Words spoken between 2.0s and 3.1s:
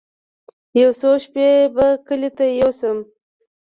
کلي ته يوسم.